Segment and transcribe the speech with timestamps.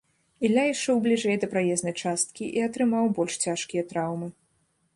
[0.47, 4.27] Ілля ішоў бліжэй да праезнай часткі і атрымаў больш цяжкія траўмы.